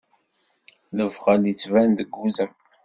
[0.97, 2.51] Lebxel ittban deg udem.